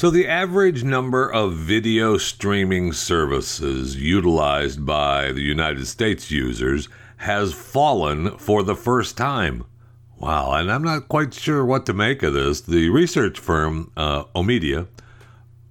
[0.00, 6.88] So, the average number of video streaming services utilized by the United States users
[7.18, 9.66] has fallen for the first time.
[10.18, 12.62] Wow, and I'm not quite sure what to make of this.
[12.62, 14.86] The research firm uh, Omidia,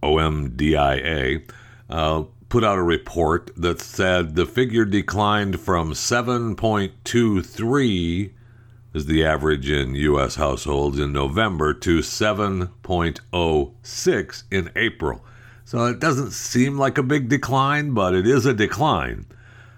[0.03, 1.49] OMDIA,
[1.89, 8.29] uh, put out a report that said the figure declined from 7.23
[8.93, 10.35] is the average in U.S.
[10.35, 15.23] households in November to 7.06 in April.
[15.65, 19.27] So it doesn't seem like a big decline, but it is a decline.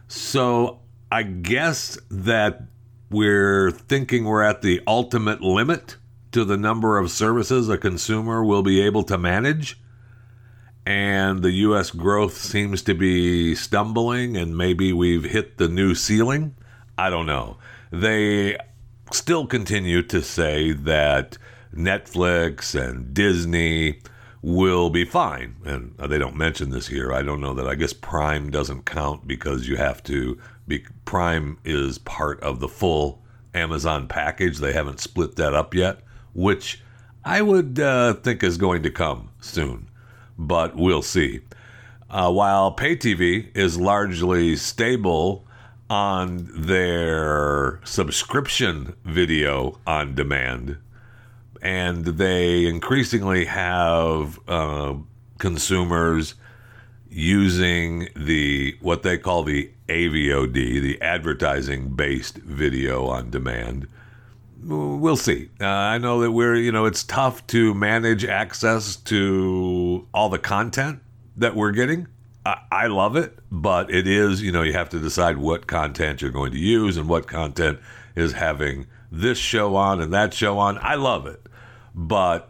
[0.07, 0.79] So
[1.11, 2.61] I guess that
[3.09, 5.97] we're thinking we're at the ultimate limit
[6.31, 9.77] to the number of services a consumer will be able to manage.
[10.85, 11.91] And the U.S.
[11.91, 16.55] growth seems to be stumbling, and maybe we've hit the new ceiling.
[16.97, 17.57] I don't know.
[17.91, 18.55] They
[19.13, 21.37] still continue to say that
[21.75, 24.01] Netflix and Disney
[24.41, 25.55] will be fine.
[25.65, 27.13] And they don't mention this here.
[27.13, 27.67] I don't know that.
[27.67, 30.37] I guess Prime doesn't count because you have to
[30.67, 30.85] be.
[31.05, 33.21] Prime is part of the full
[33.53, 34.57] Amazon package.
[34.57, 35.99] They haven't split that up yet,
[36.33, 36.81] which
[37.23, 39.89] I would uh, think is going to come soon,
[40.37, 41.41] but we'll see.
[42.09, 45.45] Uh, while pay TV is largely stable
[45.91, 50.77] on their subscription video on demand,
[51.61, 54.93] and they increasingly have uh,
[55.37, 56.35] consumers
[57.09, 63.85] using the what they call the AVOD, the advertising based video on demand.
[64.63, 65.49] We'll see.
[65.59, 70.39] Uh, I know that we're, you know, it's tough to manage access to all the
[70.39, 71.01] content
[71.35, 72.07] that we're getting.
[72.45, 76.31] I, love it, but it is, you know, you have to decide what content you're
[76.31, 77.79] going to use and what content
[78.15, 80.79] is having this show on and that show on.
[80.81, 81.45] I love it,
[81.93, 82.49] but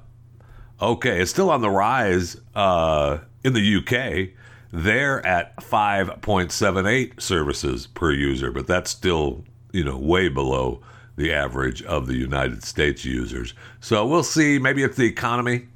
[0.82, 4.30] okay, it's still on the rise uh, in the UK.
[4.72, 10.82] They're at 5.78 services per user, but that's still, you know, way below
[11.18, 13.54] the average of the United States users.
[13.82, 14.58] So we'll see.
[14.58, 15.68] Maybe it's the economy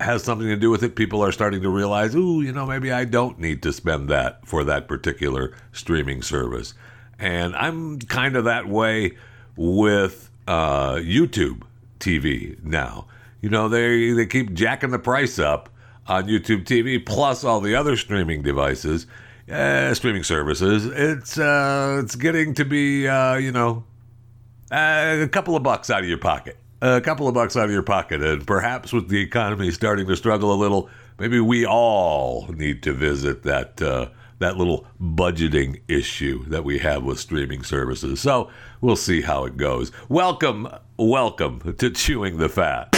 [0.00, 0.94] has something to do with it.
[0.94, 4.46] People are starting to realize, ooh, you know, maybe I don't need to spend that
[4.46, 6.74] for that particular streaming service.
[7.18, 9.16] And I'm kind of that way
[9.56, 11.62] with uh, YouTube
[11.98, 13.06] TV now.
[13.40, 15.70] You know, they they keep jacking the price up
[16.06, 19.06] on YouTube TV, plus all the other streaming devices,
[19.50, 20.86] uh, streaming services.
[20.86, 23.84] It's uh, it's getting to be uh, you know
[24.70, 27.70] uh, a couple of bucks out of your pocket, a couple of bucks out of
[27.70, 32.46] your pocket, and perhaps with the economy starting to struggle a little, maybe we all
[32.48, 34.08] need to visit that uh,
[34.38, 38.20] that little budgeting issue that we have with streaming services.
[38.20, 39.92] So we'll see how it goes.
[40.08, 42.88] Welcome, welcome to Chewing the Fat.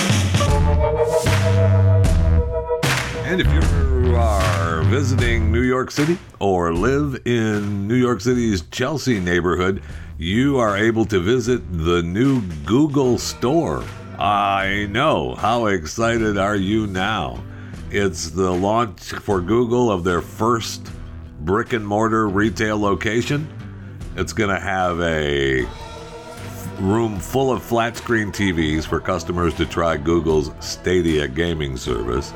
[3.25, 9.19] And if you are visiting New York City or live in New York City's Chelsea
[9.19, 9.83] neighborhood,
[10.23, 13.83] you are able to visit the new Google store.
[14.21, 15.35] I know.
[15.35, 17.43] How excited are you now?
[17.91, 20.89] It's the launch for Google of their first
[21.41, 23.49] brick and mortar retail location.
[24.15, 25.67] It's going to have a
[26.79, 32.33] room full of flat screen TVs for customers to try Google's Stadia gaming service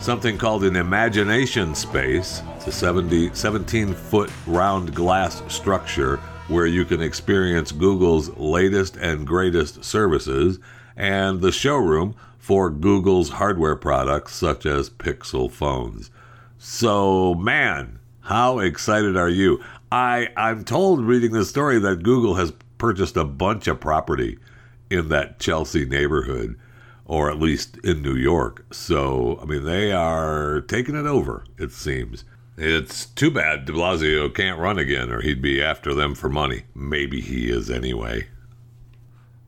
[0.00, 2.42] something called an imagination space.
[2.56, 9.26] It's a 70, 17 foot round glass structure where you can experience Google's latest and
[9.26, 10.58] greatest services,
[10.96, 16.10] and the showroom for Google's hardware products such as Pixel phones.
[16.58, 19.62] So, man, how excited are you?
[19.90, 24.38] I, I'm told reading this story that Google has purchased a bunch of property
[24.90, 26.58] in that Chelsea neighborhood
[27.06, 28.64] or at least in New York.
[28.72, 32.24] So, I mean, they are taking it over, it seems.
[32.56, 36.64] It's too bad de Blasio can't run again, or he'd be after them for money.
[36.74, 38.28] Maybe he is anyway.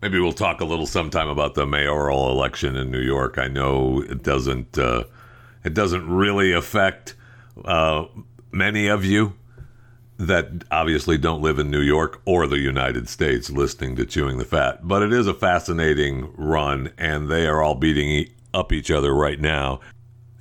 [0.02, 3.38] Maybe we'll talk a little sometime about the mayoral election in New York.
[3.38, 5.04] I know it doesn't uh,
[5.64, 7.14] it doesn't really affect
[7.64, 8.06] uh,
[8.50, 9.34] many of you
[10.18, 14.44] that obviously don't live in New York or the United States listening to Chewing the
[14.44, 14.86] Fat.
[14.86, 19.40] But it is a fascinating run, and they are all beating up each other right
[19.40, 19.80] now.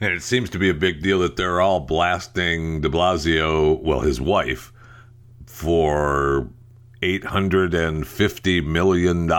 [0.01, 4.01] And it seems to be a big deal that they're all blasting de Blasio, well,
[4.01, 4.74] his wife,
[5.45, 6.50] for
[7.01, 9.31] $850 million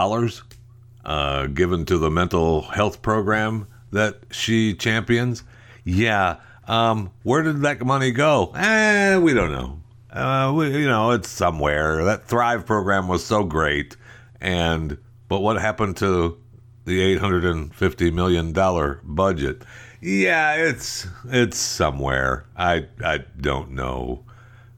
[1.05, 5.45] uh, given to the mental health program that she champions.
[5.85, 6.37] Yeah.
[6.67, 8.53] Um, where did that money go?
[8.57, 9.81] Eh, we don't know
[10.17, 12.05] uh, we, you know, it's somewhere.
[12.05, 13.97] That Thrive program was so great,
[14.41, 14.97] and
[15.29, 16.39] but what happened to
[16.87, 19.63] the eight hundred and fifty million dollar budget?
[20.01, 22.47] Yeah, it's it's somewhere.
[22.57, 24.25] I I don't know.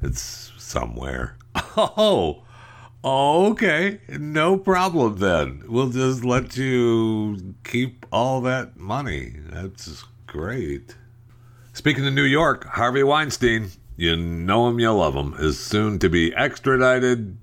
[0.02, 1.36] It's somewhere.
[1.76, 2.42] Oh,
[3.04, 4.00] oh, okay.
[4.08, 5.62] No problem then.
[5.68, 9.34] We'll just let you keep all that money.
[9.50, 10.96] That's great.
[11.72, 16.08] Speaking of New York, Harvey Weinstein, you know him, you love him, is soon to
[16.08, 17.36] be extradited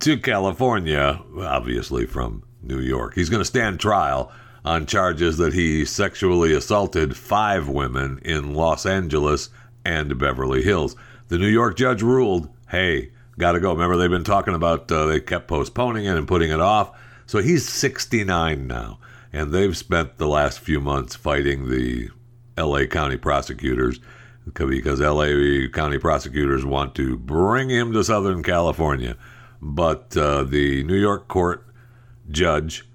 [0.00, 3.14] to California, obviously from New York.
[3.14, 4.32] He's going to stand trial
[4.64, 9.50] on charges that he sexually assaulted five women in Los Angeles
[9.84, 10.96] and Beverly Hills.
[11.28, 13.72] The New York judge ruled, hey, got to go.
[13.72, 16.98] Remember, they've been talking about, uh, they kept postponing it and putting it off.
[17.26, 18.98] So he's 69 now,
[19.32, 22.08] and they've spent the last few months fighting the
[22.56, 24.00] LA County prosecutors
[24.54, 29.16] because LA County prosecutors want to bring him to Southern California.
[29.60, 31.66] But uh, the New York court
[32.30, 32.86] judge,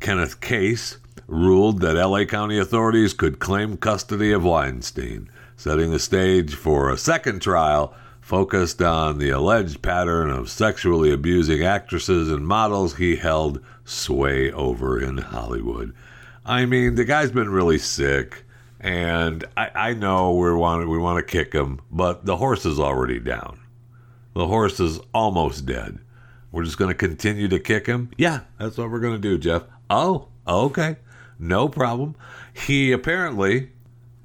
[0.00, 0.98] Kenneth Case,
[1.32, 6.98] ruled that LA County authorities could claim custody of Weinstein, setting the stage for a
[6.98, 13.60] second trial focused on the alleged pattern of sexually abusing actresses and models he held
[13.84, 15.94] sway over in Hollywood.
[16.44, 18.44] I mean, the guy's been really sick,
[18.78, 22.78] and I, I know we want we want to kick him, but the horse is
[22.78, 23.58] already down.
[24.34, 25.98] The horse is almost dead.
[26.50, 28.10] We're just going to continue to kick him.
[28.18, 29.62] Yeah, that's what we're going to do, Jeff.
[29.88, 30.96] Oh, okay,
[31.42, 32.14] no problem.
[32.54, 33.70] He apparently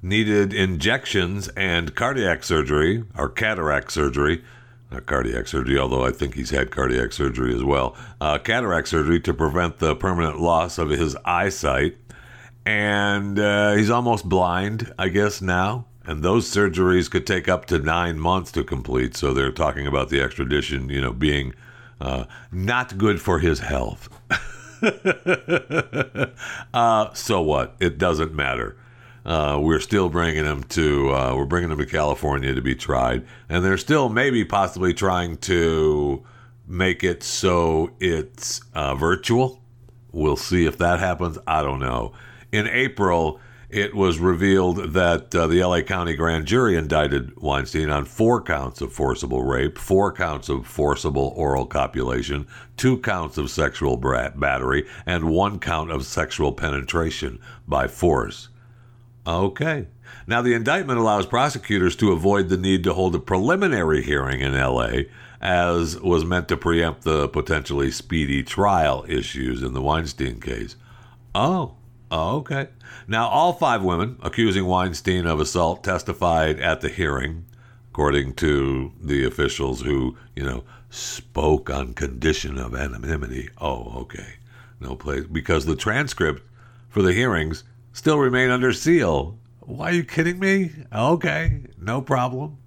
[0.00, 4.44] needed injections and cardiac surgery or cataract surgery.
[4.90, 7.96] Not cardiac surgery, although I think he's had cardiac surgery as well.
[8.20, 11.96] Uh, cataract surgery to prevent the permanent loss of his eyesight.
[12.64, 15.86] And uh, he's almost blind, I guess, now.
[16.04, 19.14] And those surgeries could take up to nine months to complete.
[19.16, 21.52] So they're talking about the extradition, you know, being
[22.00, 24.08] uh, not good for his health.
[26.74, 27.76] uh, so what?
[27.80, 28.76] It doesn't matter.
[29.24, 33.26] Uh, we're still bringing them to uh, we're bringing him to California to be tried,
[33.48, 36.24] and they're still maybe possibly trying to
[36.66, 39.60] make it so it's uh, virtual.
[40.12, 41.38] We'll see if that happens.
[41.46, 42.12] I don't know.
[42.52, 43.40] In April,
[43.70, 48.80] it was revealed that uh, the LA County grand jury indicted Weinstein on four counts
[48.80, 52.46] of forcible rape, four counts of forcible oral copulation,
[52.78, 58.48] two counts of sexual battery, and one count of sexual penetration by force.
[59.26, 59.88] Okay.
[60.26, 64.54] Now, the indictment allows prosecutors to avoid the need to hold a preliminary hearing in
[64.54, 65.02] LA,
[65.42, 70.76] as was meant to preempt the potentially speedy trial issues in the Weinstein case.
[71.34, 71.74] Oh,
[72.10, 72.68] okay.
[73.06, 77.44] Now, all five women accusing Weinstein of assault testified at the hearing,
[77.90, 83.48] according to the officials who, you know, spoke on condition of anonymity.
[83.58, 84.34] Oh, okay.
[84.80, 85.24] No place.
[85.24, 86.42] Because the transcript
[86.88, 89.38] for the hearings still remain under seal.
[89.60, 90.70] Why are you kidding me?
[90.94, 92.58] Okay, no problem.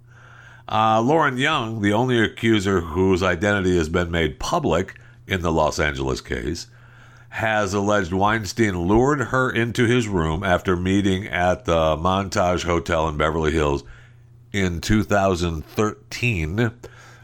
[0.68, 5.80] Uh, Lauren Young, the only accuser whose identity has been made public in the Los
[5.80, 6.68] Angeles case,
[7.32, 13.16] has alleged Weinstein lured her into his room after meeting at the Montage Hotel in
[13.16, 13.84] Beverly Hills
[14.52, 16.72] in 2013,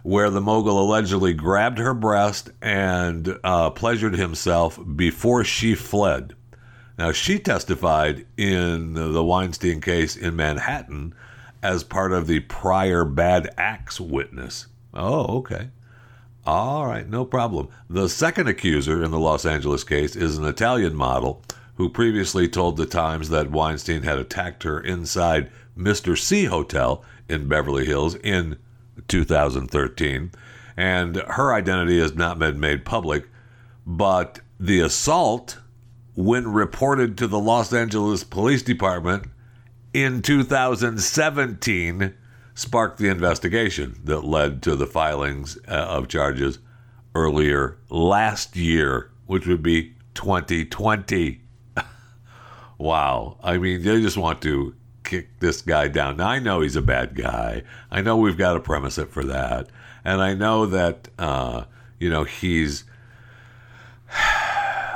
[0.02, 6.34] where the mogul allegedly grabbed her breast and uh, pleasured himself before she fled.
[6.96, 11.14] Now, she testified in the Weinstein case in Manhattan
[11.62, 14.68] as part of the prior bad acts witness.
[14.94, 15.68] Oh, okay.
[16.48, 17.68] All right, no problem.
[17.90, 21.42] The second accuser in the Los Angeles case is an Italian model
[21.74, 26.16] who previously told the Times that Weinstein had attacked her inside Mr.
[26.16, 28.56] C Hotel in Beverly Hills in
[29.08, 30.30] 2013.
[30.74, 33.28] And her identity has not been made public,
[33.86, 35.58] but the assault
[36.14, 39.26] when reported to the Los Angeles Police Department
[39.92, 42.14] in 2017
[42.58, 46.58] sparked the investigation that led to the filings uh, of charges
[47.14, 51.40] earlier last year, which would be 2020.
[52.78, 53.36] wow.
[53.44, 54.74] I mean, they just want to
[55.04, 56.16] kick this guy down.
[56.16, 57.62] Now, I know he's a bad guy.
[57.92, 59.68] I know we've got to premise it for that.
[60.04, 61.62] And I know that, uh,
[62.00, 62.82] you know, he's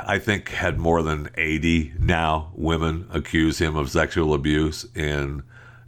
[0.05, 5.43] I think, had more than 80 now women accuse him of sexual abuse in,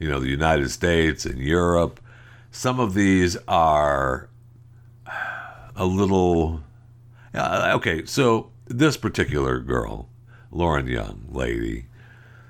[0.06, 2.00] you know, the United States and Europe.
[2.52, 4.30] Some of these are
[5.76, 6.62] a little.
[7.34, 10.08] Uh, okay, so this particular girl,
[10.52, 11.88] Lauren Young, lady,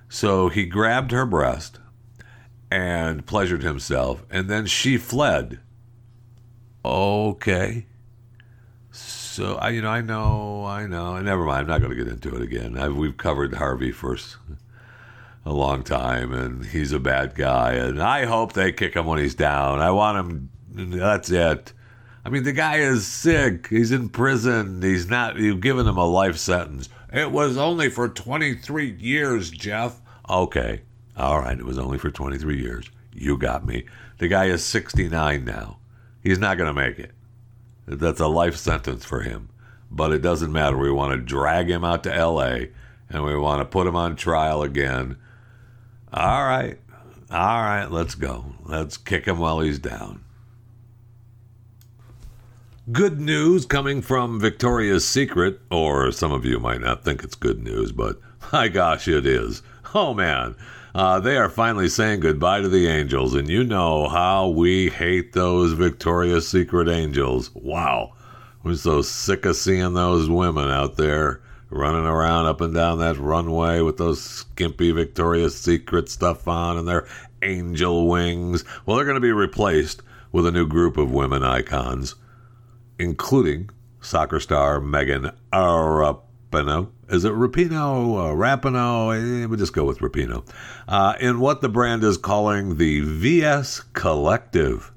[0.10, 1.80] so he grabbed her breast
[2.70, 5.60] and pleasured himself, and then she fled.
[6.84, 7.86] Okay.
[8.92, 11.22] So I, you know, I know, I know.
[11.22, 11.62] Never mind.
[11.62, 12.78] I'm not going to get into it again.
[12.78, 14.36] I've, we've covered Harvey first.
[15.46, 17.74] A long time, and he's a bad guy.
[17.74, 19.80] And I hope they kick him when he's down.
[19.80, 20.50] I want him.
[20.98, 21.72] That's it.
[22.26, 23.68] I mean, the guy is sick.
[23.68, 24.82] He's in prison.
[24.82, 25.38] He's not.
[25.38, 26.90] You've given him a life sentence.
[27.14, 30.02] It was only for 23 years, Jeff.
[30.28, 30.82] Okay.
[31.16, 31.58] All right.
[31.58, 32.90] It was only for 23 years.
[33.14, 33.86] You got me.
[34.18, 35.78] The guy is 69 now.
[36.24, 37.12] He's not going to make it.
[37.86, 39.50] That's a life sentence for him.
[39.92, 40.78] But it doesn't matter.
[40.78, 42.66] We want to drag him out to LA
[43.10, 45.18] and we want to put him on trial again.
[46.14, 46.80] All right.
[47.32, 47.88] All right.
[47.90, 48.46] Let's go.
[48.64, 50.26] Let's kick him while he's down.
[52.92, 57.64] Good news coming from Victoria's Secret, or some of you might not think it's good
[57.64, 58.20] news, but
[58.54, 59.64] my gosh, it is.
[59.96, 60.56] Oh man,
[60.94, 65.34] uh, they are finally saying goodbye to the angels, and you know how we hate
[65.34, 67.50] those Victoria's Secret angels.
[67.56, 68.14] Wow,
[68.62, 73.18] we're so sick of seeing those women out there running around up and down that
[73.18, 77.08] runway with those skimpy Victoria's Secret stuff on and their
[77.42, 78.64] angel wings.
[78.86, 82.16] Well, they're going to be replaced with a new group of women icons
[83.00, 83.70] including
[84.02, 86.90] soccer star Megan Rapinoe.
[87.10, 88.32] Is it Rapino?
[88.32, 89.44] Uh, Rapino?
[89.44, 90.46] Eh, we'll just go with Rapino.
[90.88, 94.92] Uh, in what the brand is calling the VS Collective.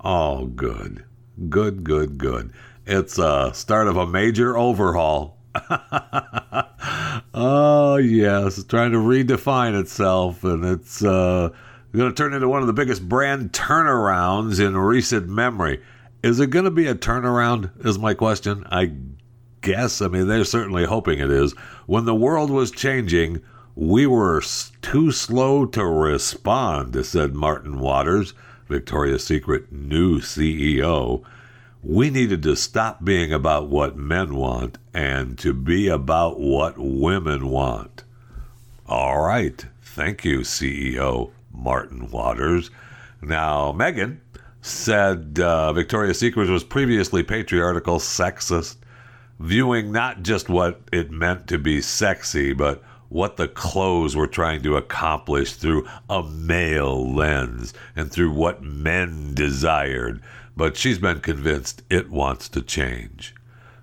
[0.00, 1.04] Oh, good.
[1.48, 2.52] Good, good, good.
[2.86, 5.35] It's a start of a major overhaul.
[7.34, 8.62] oh, yes.
[8.64, 11.50] Trying to redefine itself, and it's uh,
[11.92, 15.82] going to turn into one of the biggest brand turnarounds in recent memory.
[16.22, 17.70] Is it going to be a turnaround?
[17.84, 18.64] Is my question.
[18.70, 18.92] I
[19.62, 20.00] guess.
[20.02, 21.52] I mean, they're certainly hoping it is.
[21.86, 23.42] When the world was changing,
[23.74, 24.42] we were
[24.82, 28.32] too slow to respond, said Martin Waters,
[28.68, 31.22] Victoria's Secret new CEO.
[31.88, 37.48] We needed to stop being about what men want and to be about what women
[37.48, 38.02] want.
[38.88, 39.64] All right.
[39.82, 42.72] Thank you, CEO Martin Waters.
[43.22, 44.20] Now, Megan
[44.60, 48.78] said uh, Victoria's Secret was previously patriarchal, sexist,
[49.38, 54.60] viewing not just what it meant to be sexy, but what the clothes were trying
[54.62, 60.20] to accomplish through a male lens and through what men desired.
[60.56, 63.34] But she's been convinced it wants to change.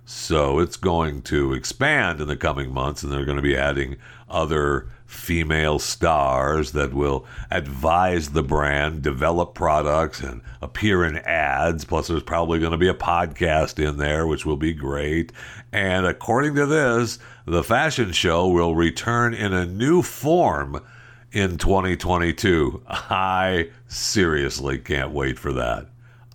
[0.05, 3.97] So it's going to expand in the coming months, and they're going to be adding
[4.29, 11.85] other female stars that will advise the brand, develop products, and appear in ads.
[11.85, 15.31] Plus, there's probably going to be a podcast in there, which will be great.
[15.71, 20.81] And according to this, the fashion show will return in a new form
[21.31, 22.83] in 2022.
[22.87, 25.87] I seriously can't wait for that.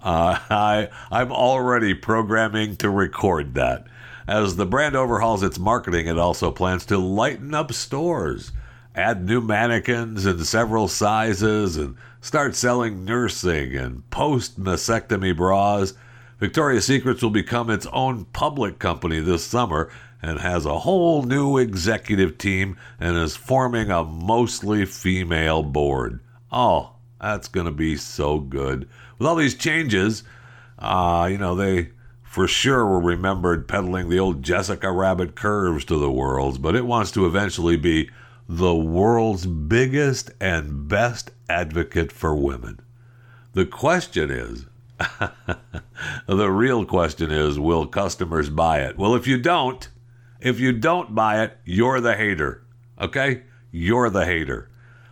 [0.08, 3.86] Uh, I I'm already programming to record that.
[4.26, 8.52] As the brand overhauls its marketing, it also plans to lighten up stores
[8.98, 15.94] add new mannequins in several sizes, and start selling nursing and post mastectomy bras.
[16.40, 21.58] Victoria's Secrets will become its own public company this summer and has a whole new
[21.58, 26.18] executive team and is forming a mostly female board.
[26.50, 28.88] Oh, that's going to be so good.
[29.18, 30.22] With all these changes,
[30.78, 31.90] uh, you know, they
[32.22, 36.86] for sure were remembered peddling the old Jessica Rabbit curves to the world, but it
[36.86, 38.10] wants to eventually be
[38.48, 42.80] the world's biggest and best advocate for women.
[43.54, 44.66] The question is
[46.26, 48.96] the real question is will customers buy it?
[48.96, 49.88] Well, if you don't,
[50.40, 52.62] if you don't buy it, you're the hater.
[53.00, 53.42] Okay?
[53.70, 54.68] You're the hater.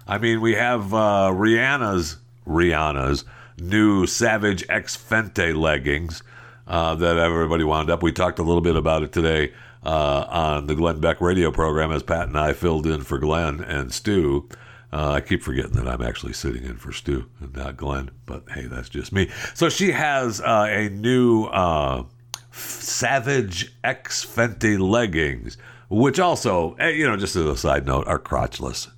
[0.07, 3.25] I mean, we have uh, Rihanna's Rihanna's
[3.59, 6.23] new Savage X Fenty leggings
[6.67, 8.03] uh, that everybody wound up.
[8.03, 9.53] We talked a little bit about it today
[9.85, 13.61] uh, on the Glenn Beck radio program as Pat and I filled in for Glenn
[13.61, 14.49] and Stu.
[14.93, 18.45] Uh, I keep forgetting that I'm actually sitting in for Stu and not Glenn, but
[18.51, 19.31] hey, that's just me.
[19.55, 22.05] So she has uh, a new uh,
[22.53, 25.57] Savage X Fenty leggings,
[25.89, 28.89] which also, eh, you know, just as a side note, are crotchless.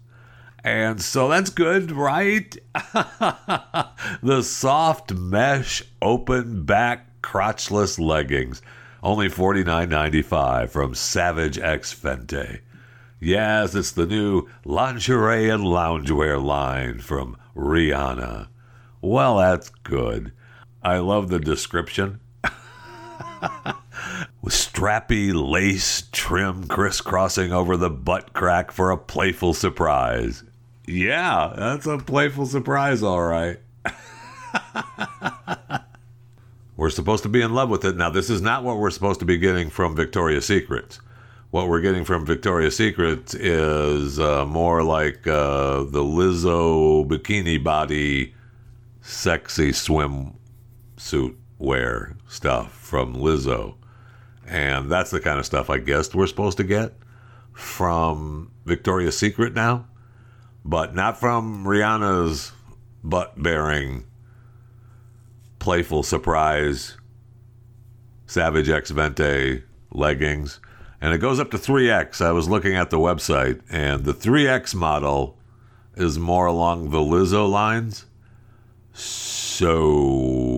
[0.69, 2.57] And so that's good, right?
[4.23, 8.63] the soft mesh open back crotchless leggings
[9.03, 12.61] only $49.95 from Savage X Fenty.
[13.21, 18.49] Yes, it's the new lingerie and loungewear line from Rihanna.
[19.01, 20.33] Well, that's good.
[20.83, 22.21] I love the description.
[24.43, 30.45] With strappy lace trim crisscrossing over the butt crack for a playful surprise.
[30.89, 33.59] Yeah, that's a playful surprise, all right.
[36.77, 37.97] We're supposed to be in love with it.
[37.97, 40.99] Now, this is not what we're supposed to be getting from Victoria's Secret.
[41.51, 48.35] what we're getting from Victoria's Secret is uh, more like uh, the Lizzo bikini body,
[49.01, 53.75] sexy swimsuit wear stuff from Lizzo.
[54.47, 56.95] And that's the kind of stuff I guess we're supposed to get
[57.53, 59.87] from Victoria's Secret now,
[60.69, 62.53] but not from Rihanna's
[63.03, 64.05] butt bearing,
[65.59, 66.99] playful surprise,
[68.27, 70.61] Savage X Fenty leggings.
[71.01, 72.21] And it goes up to 3X.
[72.21, 75.39] I was looking at the website, and the 3X model
[75.97, 78.05] is more along the Lizzo lines.
[78.93, 80.58] So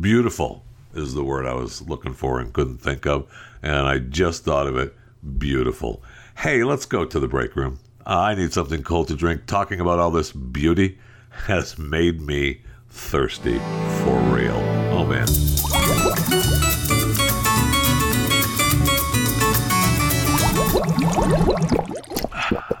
[0.00, 3.30] Beautiful is the word I was looking for and couldn't think of.
[3.62, 4.94] And I just thought of it.
[5.38, 6.02] Beautiful.
[6.36, 7.78] Hey, let's go to the break room.
[8.06, 9.46] I need something cold to drink.
[9.46, 10.98] Talking about all this beauty
[11.46, 14.56] has made me thirsty for real.
[14.92, 15.26] Oh, man.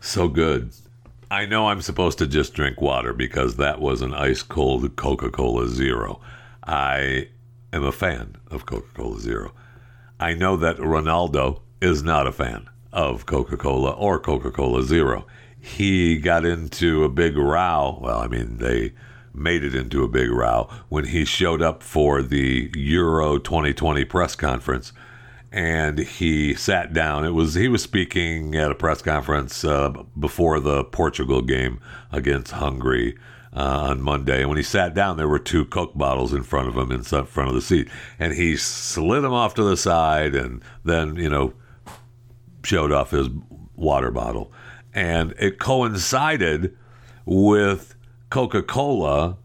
[0.00, 0.70] So good.
[1.30, 5.28] I know I'm supposed to just drink water because that was an ice cold Coca
[5.28, 6.20] Cola Zero.
[6.62, 7.30] I
[7.72, 9.52] am a fan of Coca Cola Zero.
[10.20, 15.26] I know that Ronaldo is not a fan of Coca Cola or Coca Cola Zero.
[15.58, 17.98] He got into a big row.
[18.00, 18.92] Well, I mean, they
[19.34, 24.36] made it into a big row when he showed up for the Euro 2020 press
[24.36, 24.92] conference
[25.56, 27.24] and he sat down.
[27.24, 29.88] It was he was speaking at a press conference uh,
[30.20, 31.80] before the Portugal game
[32.12, 33.16] against Hungary
[33.54, 34.40] uh, on Monday.
[34.40, 37.02] And when he sat down, there were two Coke bottles in front of him in
[37.02, 41.30] front of the seat, and he slid them off to the side, and then you
[41.30, 41.54] know
[42.62, 43.28] showed off his
[43.74, 44.52] water bottle,
[44.92, 46.76] and it coincided
[47.24, 47.94] with
[48.28, 49.38] Coca Cola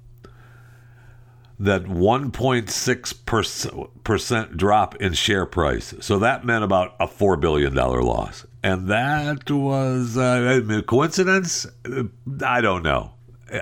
[1.62, 5.94] that 1.6% drop in share price.
[6.00, 8.48] So that meant about a $4 billion loss.
[8.64, 11.68] And that was uh, a coincidence?
[12.44, 13.12] I don't know.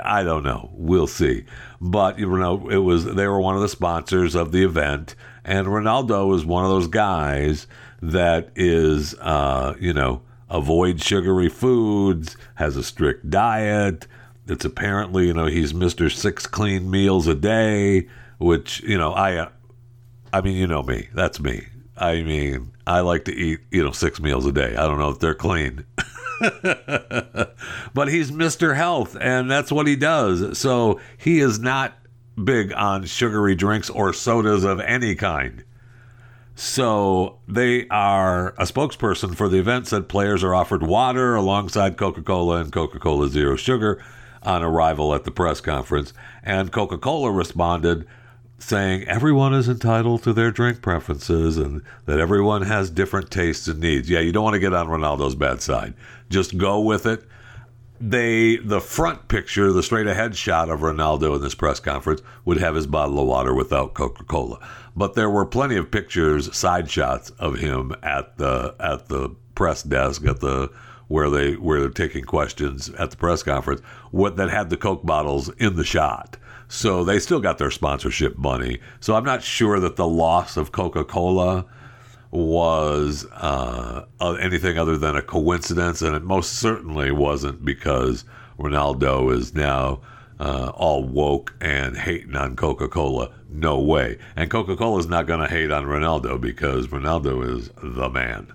[0.04, 0.70] I don't know.
[0.74, 1.46] We'll see.
[1.82, 5.66] But you know, it was they were one of the sponsors of the event, and
[5.68, 7.66] Ronaldo is one of those guys
[8.02, 14.06] that is, uh, you know, avoid sugary foods, has a strict diet,
[14.50, 16.12] it's apparently, you know, he's Mr.
[16.12, 18.08] Six Clean Meals a Day,
[18.40, 19.50] which, you know, I, uh,
[20.34, 21.10] I mean, you know me.
[21.14, 21.68] That's me.
[21.98, 24.76] I mean, I like to eat, you know, six meals a day.
[24.76, 25.86] I don't know if they're clean.
[27.94, 28.76] but he's Mr.
[28.76, 30.58] Health, and that's what he does.
[30.58, 31.98] So he is not
[32.42, 35.66] big on sugary drinks or sodas of any kind.
[36.56, 42.22] So they are a spokesperson for the event said players are offered water alongside Coca
[42.22, 44.04] Cola and Coca Cola Zero Sugar
[44.44, 46.14] on arrival at the press conference.
[46.44, 48.06] And Coca Cola responded
[48.60, 53.80] saying everyone is entitled to their drink preferences and that everyone has different tastes and
[53.80, 54.10] needs.
[54.10, 55.94] Yeah, you don't want to get on Ronaldo's bad side.
[56.30, 57.24] Just go with it.
[58.02, 62.58] They the front picture, the straight ahead shot of Ronaldo in this press conference would
[62.58, 64.60] have his bottle of water without Coca-Cola.
[64.96, 69.84] But there were plenty of pictures, side shots of him at the at the press
[69.84, 70.72] desk at the
[71.10, 75.06] where they where they're taking questions at the press conference what that had the coke
[75.06, 76.38] bottles in the shot.
[76.70, 78.80] So they still got their sponsorship money.
[79.02, 81.66] So i'm not sure that the loss of coca-cola
[82.32, 84.06] was uh,
[84.40, 88.24] anything other than a coincidence and it most certainly wasn't because
[88.60, 90.00] ronaldo is now
[90.40, 93.32] uh, all woke and hating on coca-cola.
[93.50, 94.20] No way.
[94.36, 98.54] And coca-cola is not going to hate on ronaldo because ronaldo is the man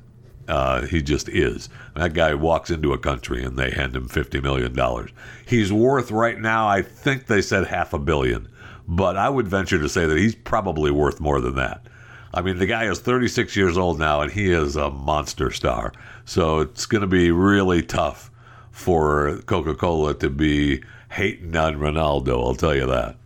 [0.49, 1.69] uh, he just is.
[1.95, 5.09] That guy walks into a country and they hand him $50 million.
[5.47, 8.49] He's worth right now, I think they said half a billion,
[8.87, 11.87] but I would venture to say that he's probably worth more than that.
[12.33, 15.93] I mean, the guy is 36 years old now and he is a monster star.
[16.25, 18.31] So it's going to be really tough
[18.73, 23.17] for Coca Cola to be hating on Ronaldo, I'll tell you that.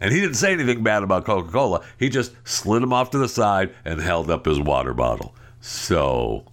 [0.00, 1.82] And he didn't say anything bad about Coca Cola.
[1.96, 5.34] He just slid him off to the side and held up his water bottle.
[5.66, 6.44] So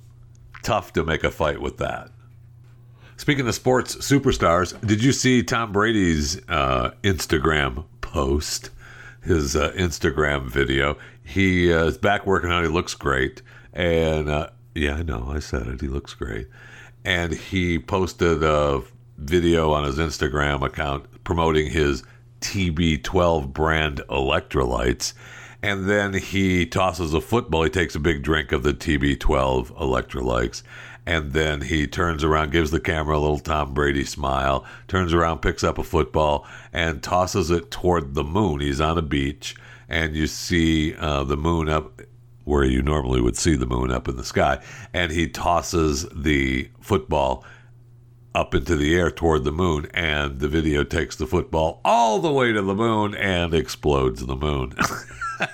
[0.63, 2.11] tough to make a fight with that.
[3.17, 8.69] Speaking of sports superstars, did you see Tom Brady's uh, Instagram post
[9.21, 10.97] his uh, Instagram video.
[11.23, 12.63] He uh, is back working out.
[12.63, 13.41] He looks great,
[13.73, 15.81] and uh, yeah, I know, I said it.
[15.81, 16.47] He looks great,
[17.05, 18.81] and he posted a
[19.17, 22.03] video on his Instagram account promoting his
[22.41, 25.13] TB12 brand electrolytes.
[25.63, 27.63] And then he tosses a football.
[27.63, 30.63] He takes a big drink of the TB12 electrolytes.
[31.05, 35.39] And then he turns around, gives the camera a little Tom Brady smile, turns around,
[35.39, 38.59] picks up a football, and tosses it toward the moon.
[38.59, 39.55] He's on a beach,
[39.89, 42.01] and you see uh, the moon up
[42.43, 44.59] where you normally would see the moon up in the sky.
[44.93, 47.43] And he tosses the football
[48.33, 52.31] up into the air toward the moon, and the video takes the football all the
[52.31, 54.73] way to the moon and explodes the moon.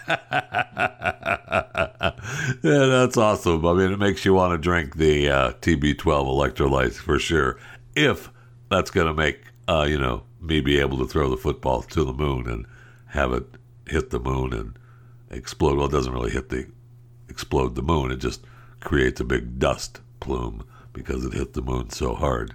[2.61, 3.65] yeah, that's awesome.
[3.65, 7.57] I mean, it makes you want to drink the uh, TB12 electrolytes for sure.
[7.95, 8.29] If
[8.69, 12.03] that's going to make, uh, you know, me be able to throw the football to
[12.03, 12.65] the moon and
[13.07, 13.45] have it
[13.87, 14.77] hit the moon and
[15.31, 15.77] explode.
[15.77, 16.67] Well, it doesn't really hit the
[17.29, 18.11] explode the moon.
[18.11, 18.43] It just
[18.79, 22.53] creates a big dust plume because it hit the moon so hard.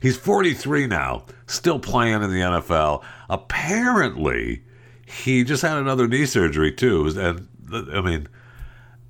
[0.00, 3.04] He's 43 now, still playing in the NFL.
[3.28, 4.62] Apparently,
[5.10, 7.12] he just had another knee surgery too.
[7.16, 7.48] And
[7.92, 8.28] I mean,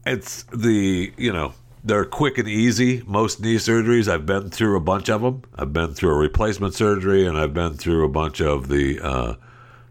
[0.07, 3.03] it's the, you know, they're quick and easy.
[3.07, 5.43] Most knee surgeries, I've been through a bunch of them.
[5.55, 9.35] I've been through a replacement surgery, and I've been through a bunch of the uh,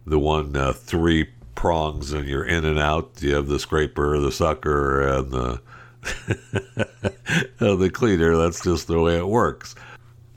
[0.06, 3.10] the one uh, three prongs, and you're in and out.
[3.20, 5.60] You have the scraper, the sucker, and the
[7.58, 8.36] the cleaner.
[8.36, 9.74] That's just the way it works.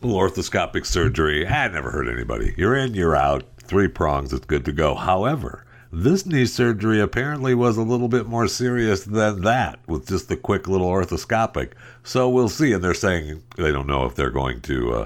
[0.01, 1.47] Orthoscopic surgery.
[1.47, 2.53] I never hurt anybody.
[2.57, 3.43] You're in, you're out.
[3.73, 4.93] Three prongs, it's good to go.
[4.93, 10.29] However, this knee surgery apparently was a little bit more serious than that with just
[10.29, 11.71] the quick little orthoscopic.
[12.03, 12.71] So we'll see.
[12.71, 15.05] And they're saying they don't know if they're going to uh,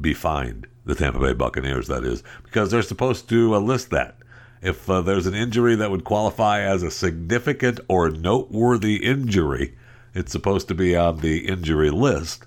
[0.00, 4.16] be fined, the Tampa Bay Buccaneers, that is, because they're supposed to uh, list that.
[4.62, 9.76] If uh, there's an injury that would qualify as a significant or noteworthy injury,
[10.14, 12.46] it's supposed to be on the injury list.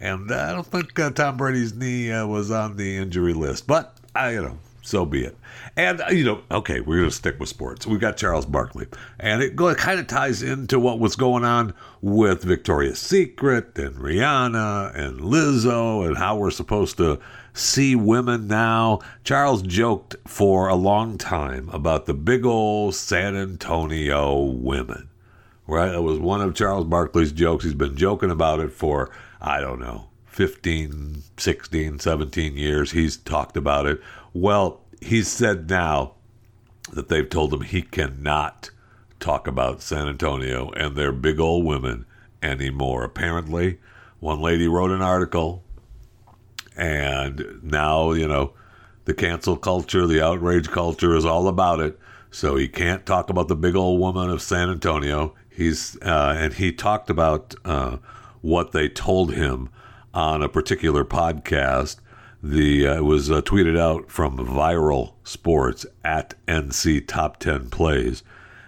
[0.00, 3.96] And I don't think uh, Tom Brady's knee uh, was on the injury list, but
[4.16, 5.36] I, you know, so be it.
[5.76, 7.86] And, uh, you know, okay, we're going to stick with sports.
[7.86, 8.86] We've got Charles Barkley.
[9.18, 14.96] And it kind of ties into what was going on with Victoria's Secret and Rihanna
[14.96, 17.20] and Lizzo and how we're supposed to
[17.52, 19.00] see women now.
[19.24, 25.08] Charles joked for a long time about the big old San Antonio women.
[25.66, 25.94] Right?
[25.94, 27.64] It was one of Charles Barkley's jokes.
[27.64, 29.10] He's been joking about it for
[29.40, 32.92] I don't know, 15, 16, 17 years.
[32.92, 34.00] He's talked about it.
[34.32, 36.14] Well, he said now
[36.92, 38.70] that they've told him he cannot
[39.20, 42.06] talk about San Antonio and their big old women
[42.42, 43.04] anymore.
[43.04, 43.78] Apparently,
[44.20, 45.62] one lady wrote an article,
[46.76, 48.52] and now, you know,
[49.04, 51.98] the cancel culture, the outrage culture is all about it.
[52.30, 55.34] So he can't talk about the big old woman of San Antonio.
[55.48, 57.96] He's uh, and he talked about uh,
[58.42, 59.70] what they told him
[60.12, 61.96] on a particular podcast.
[62.42, 68.22] The uh, it was uh, tweeted out from Viral Sports at NC Top Ten Plays,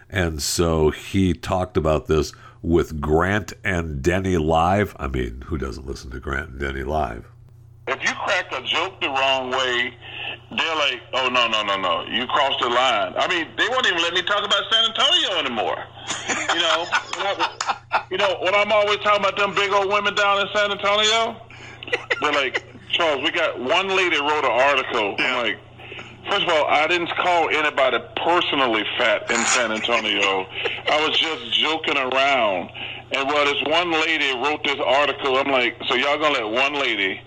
[0.08, 4.96] and so he talked about this with Grant and Danny live.
[4.98, 7.28] I mean, who doesn't listen to Grant and Danny live?
[7.86, 9.94] If you crack a joke the wrong way,
[10.50, 12.04] they're like, "Oh no, no, no, no!
[12.10, 15.38] You crossed the line." I mean, they won't even let me talk about San Antonio
[15.38, 15.78] anymore.
[16.28, 16.86] you know,
[18.10, 21.40] you know when I'm always talking about them big old women down in San Antonio.
[22.20, 22.69] They're like,
[23.00, 25.14] Charles, we got one lady wrote an article.
[25.18, 25.36] Yeah.
[25.36, 25.58] I'm like,
[26.28, 30.46] first of all, I didn't call anybody personally fat in San Antonio.
[30.86, 32.70] I was just joking around.
[33.12, 35.38] And well, this one lady wrote this article.
[35.38, 37.20] I'm like, so y'all gonna let one lady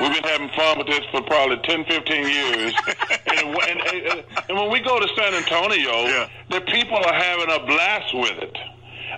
[0.00, 2.74] We've been having fun with this for probably 10, 15 years.
[3.28, 6.28] and, and, and, and, when we go to San Antonio, yeah.
[6.50, 8.58] the people are having a blast with it.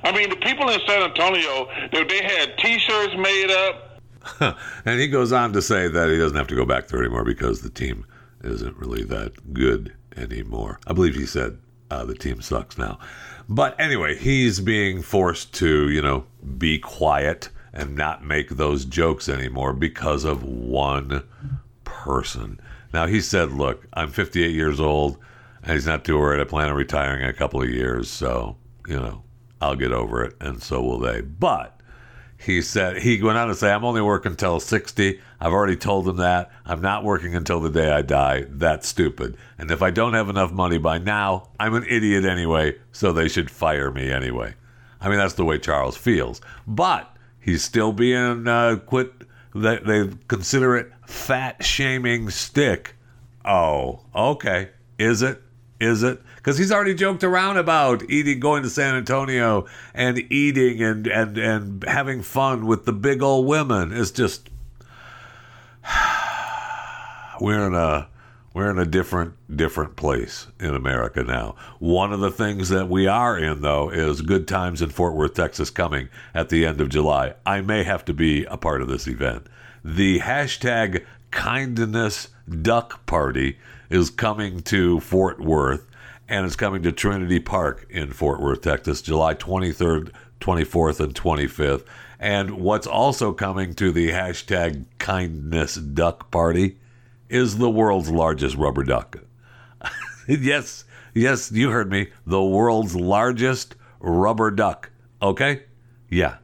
[0.04, 3.85] I mean, the people in San Antonio, they, they had T-shirts made up.
[4.84, 7.24] and he goes on to say that he doesn't have to go back there anymore
[7.24, 8.06] because the team
[8.42, 10.78] isn't really that good anymore.
[10.86, 11.58] I believe he said
[11.90, 12.98] uh, the team sucks now.
[13.48, 16.26] But anyway, he's being forced to, you know,
[16.58, 21.22] be quiet and not make those jokes anymore because of one
[21.84, 22.60] person.
[22.92, 25.18] Now, he said, Look, I'm 58 years old,
[25.62, 26.40] and he's not too worried.
[26.40, 28.56] I plan on retiring in a couple of years, so,
[28.88, 29.22] you know,
[29.60, 31.20] I'll get over it, and so will they.
[31.20, 31.75] But
[32.38, 35.20] he said, he went on to say, I'm only working until 60.
[35.40, 36.50] I've already told them that.
[36.64, 38.46] I'm not working until the day I die.
[38.48, 39.36] That's stupid.
[39.58, 43.28] And if I don't have enough money by now, I'm an idiot anyway, so they
[43.28, 44.54] should fire me anyway.
[45.00, 46.40] I mean, that's the way Charles feels.
[46.66, 49.12] But He's still being uh, quit.
[49.54, 52.96] They, they consider it fat shaming stick.
[53.44, 54.70] Oh, okay.
[54.98, 55.40] Is it?
[55.80, 56.20] Is it?
[56.46, 61.36] Because he's already joked around about eating, going to San Antonio and eating and and
[61.36, 63.92] and having fun with the big old women.
[63.92, 64.48] It's just
[67.40, 68.06] we're in a
[68.54, 71.56] we're in a different different place in America now.
[71.80, 75.34] One of the things that we are in though is Good Times in Fort Worth,
[75.34, 77.34] Texas coming at the end of July.
[77.44, 79.48] I may have to be a part of this event.
[79.84, 82.28] The hashtag kindness
[82.62, 83.58] duck party
[83.90, 85.85] is coming to Fort Worth
[86.28, 90.10] and it's coming to Trinity Park in Fort Worth, Texas, July 23rd,
[90.40, 91.84] 24th, and 25th.
[92.18, 96.78] And what's also coming to the hashtag kindness duck party
[97.28, 99.18] is the world's largest rubber duck.
[100.28, 100.84] yes,
[101.14, 102.08] yes, you heard me.
[102.26, 104.90] The world's largest rubber duck.
[105.20, 105.64] Okay?
[106.08, 106.36] Yeah.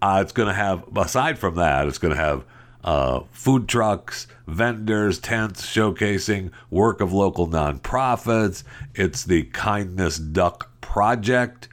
[0.00, 2.44] Uh, it's going to have, aside from that, it's going to have
[2.86, 8.62] uh, food trucks, vendors, tents showcasing work of local nonprofits.
[8.94, 11.68] It's the Kindness Duck Project.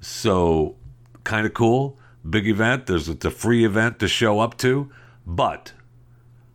[0.00, 0.76] So,
[1.24, 1.98] kind of cool.
[2.28, 2.86] Big event.
[2.86, 4.90] There's it's a free event to show up to,
[5.26, 5.72] but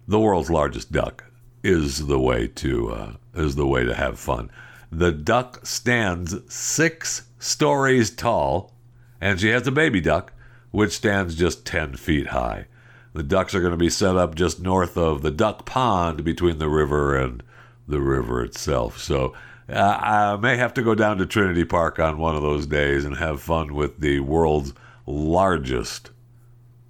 [0.08, 1.26] the world's largest duck
[1.64, 4.50] is the way to uh, is the way to have fun.
[4.92, 8.74] The duck stands six stories tall,
[9.22, 10.34] and she has a baby duck,
[10.72, 12.66] which stands just ten feet high.
[13.14, 16.60] The ducks are going to be set up just north of the duck pond between
[16.60, 17.44] the river and
[17.88, 18.98] the river itself.
[18.98, 19.34] So
[19.70, 23.06] uh, I may have to go down to Trinity Park on one of those days
[23.06, 24.74] and have fun with the world's
[25.06, 26.12] largest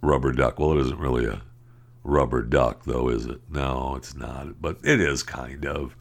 [0.02, 0.60] rubber duck.
[0.60, 1.42] Well, it isn't really a
[2.04, 3.42] rubber duck, though, is it?
[3.50, 4.62] No, it's not.
[4.62, 5.96] But it is kind of.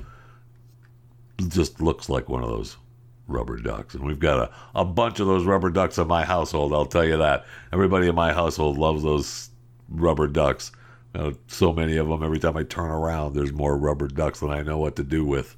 [1.38, 2.76] It just looks like one of those
[3.26, 3.94] rubber ducks.
[3.94, 7.04] And we've got a, a bunch of those rubber ducks in my household, I'll tell
[7.04, 7.46] you that.
[7.72, 9.49] Everybody in my household loves those
[9.90, 10.72] rubber ducks.
[11.14, 12.22] Uh, so many of them.
[12.22, 15.24] Every time I turn around, there's more rubber ducks than I know what to do
[15.24, 15.56] with.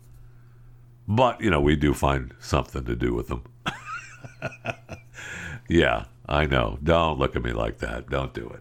[1.07, 3.45] But, you know, we do find something to do with them.
[5.69, 6.79] yeah, I know.
[6.83, 8.09] Don't look at me like that.
[8.09, 8.61] Don't do it.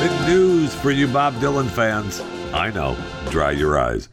[0.00, 2.20] Big news for you Bob Dylan fans.
[2.52, 2.96] I know.
[3.30, 4.08] Dry your eyes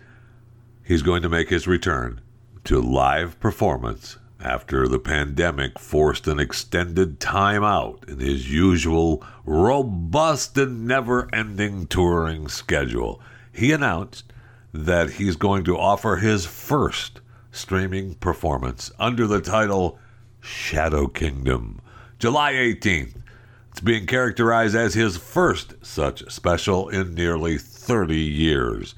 [0.90, 2.20] he's going to make his return
[2.64, 10.58] to live performance after the pandemic forced an extended time out in his usual robust
[10.58, 13.22] and never ending touring schedule.
[13.54, 14.34] He announced
[14.74, 17.22] that he's going to offer his first
[17.52, 20.00] streaming performance under the title
[20.42, 21.82] Shadow Kingdom,
[22.18, 23.22] July 18th.
[23.70, 28.96] It's being characterized as his first such special in nearly 30 years.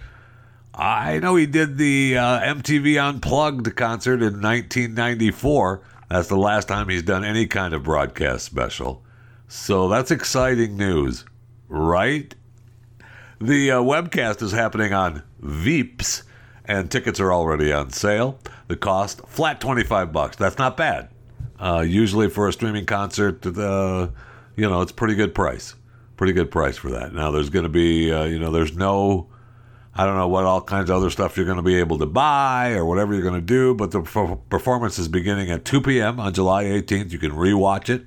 [0.73, 5.81] I know he did the uh, MTV Unplugged concert in 1994.
[6.09, 9.03] That's the last time he's done any kind of broadcast special.
[9.47, 11.25] So that's exciting news,
[11.67, 12.33] right?
[13.39, 16.23] The uh, webcast is happening on Veeps,
[16.63, 18.39] and tickets are already on sale.
[18.67, 20.37] The cost flat 25 bucks.
[20.37, 21.09] That's not bad.
[21.59, 24.07] Uh, usually for a streaming concert, uh,
[24.55, 25.75] you know, it's pretty good price.
[26.15, 27.13] Pretty good price for that.
[27.13, 29.30] Now there's going to be, uh, you know, there's no
[29.93, 32.05] I don't know what all kinds of other stuff you're going to be able to
[32.05, 34.01] buy or whatever you're going to do, but the
[34.49, 36.19] performance is beginning at 2 p.m.
[36.19, 37.11] on July 18th.
[37.11, 38.05] You can rewatch it.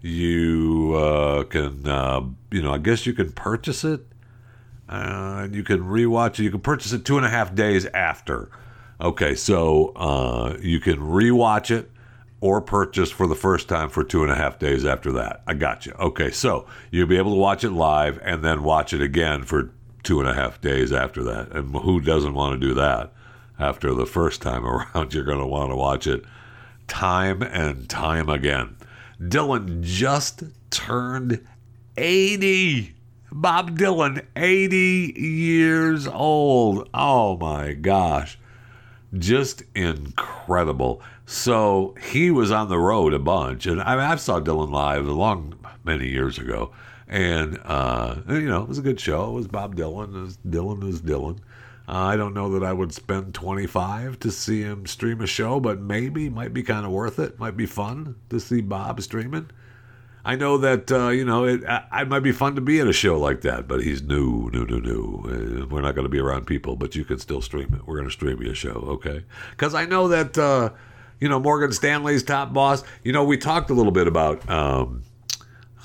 [0.00, 4.06] You uh, can, uh, you know, I guess you can purchase it.
[4.88, 6.44] Uh, you can rewatch it.
[6.44, 8.50] You can purchase it two and a half days after.
[8.98, 11.90] Okay, so uh, you can rewatch it
[12.40, 15.42] or purchase for the first time for two and a half days after that.
[15.46, 15.92] I got you.
[15.92, 19.70] Okay, so you'll be able to watch it live and then watch it again for
[20.02, 21.52] two and a half days after that.
[21.52, 23.12] And who doesn't want to do that?
[23.58, 26.24] After the first time around, you're going to want to watch it
[26.86, 28.76] time and time again.
[29.20, 31.46] Dylan just turned
[31.96, 32.94] 80.
[33.32, 36.88] Bob Dylan, 80 years old.
[36.92, 38.38] Oh my gosh.
[39.16, 41.02] Just incredible.
[41.26, 43.66] So he was on the road a bunch.
[43.66, 46.72] And I, mean, I saw Dylan live a long, many years ago
[47.10, 49.30] and uh, you know it was a good show.
[49.30, 50.12] It was Bob Dylan.
[50.12, 51.38] Was Dylan is Dylan.
[51.88, 55.26] Uh, I don't know that I would spend twenty five to see him stream a
[55.26, 57.38] show, but maybe might be kind of worth it.
[57.38, 59.50] Might be fun to see Bob streaming.
[60.24, 62.08] I know that uh, you know it, it.
[62.08, 64.80] might be fun to be at a show like that, but he's new, new, new,
[64.80, 65.62] new.
[65.62, 67.86] Uh, we're not going to be around people, but you can still stream it.
[67.86, 69.24] We're going to stream you a show, okay?
[69.50, 70.70] Because I know that uh,
[71.18, 72.84] you know Morgan Stanley's top boss.
[73.02, 74.48] You know we talked a little bit about.
[74.48, 75.02] Um,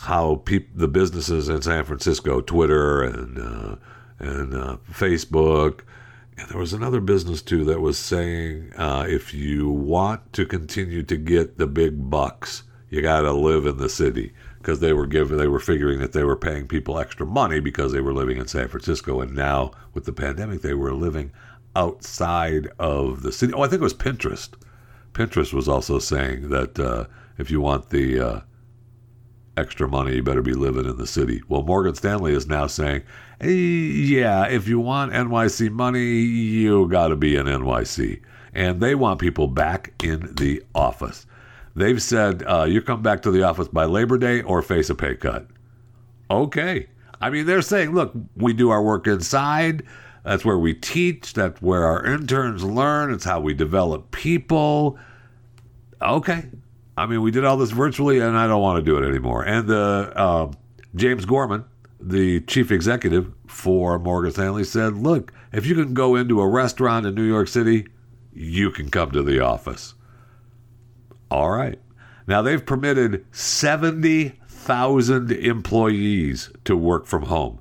[0.06, 3.76] how peop- the businesses in San Francisco, Twitter and uh,
[4.20, 5.82] and uh, Facebook,
[6.38, 11.04] and there was another business too that was saying uh, if you want to continue
[11.04, 15.06] to get the big bucks, you got to live in the city because they were
[15.06, 18.38] giving they were figuring that they were paying people extra money because they were living
[18.38, 21.32] in San Francisco and now with the pandemic they were living
[21.76, 23.54] outside of the city.
[23.54, 24.50] Oh, I think it was Pinterest.
[25.14, 27.06] Pinterest was also saying that uh,
[27.38, 28.40] if you want the uh,
[29.58, 31.42] extra money, you better be living in the city.
[31.48, 33.04] Well, Morgan Stanley is now saying,
[33.40, 38.22] hey, yeah, if you want NYC money, you got to be in NYC.
[38.54, 41.26] And they want people back in the office.
[41.76, 44.96] They've said, uh, you come back to the office by Labor Day or face a
[44.96, 45.48] pay cut.
[46.32, 46.88] Okay.
[47.20, 49.84] I mean, they're saying, look, we do our work inside.
[50.24, 51.34] That's where we teach.
[51.34, 53.14] That's where our interns learn.
[53.14, 54.98] It's how we develop people.
[56.02, 56.46] Okay.
[56.98, 59.44] I mean, we did all this virtually, and I don't want to do it anymore.
[59.44, 60.52] And the uh,
[60.96, 61.66] James Gorman,
[62.00, 67.06] the chief executive for Morgan Stanley, said, "Look, if you can go into a restaurant
[67.06, 67.88] in New York City,
[68.34, 69.94] you can come to the office."
[71.30, 71.80] All right.
[72.28, 77.60] Now they've permitted seventy thousand employees to work from home.